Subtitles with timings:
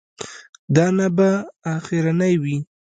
[0.75, 1.29] دا نه به
[1.75, 2.57] اخرنی وي.